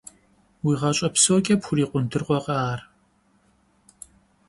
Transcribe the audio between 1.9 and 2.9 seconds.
дыргъуэкъэ ар?!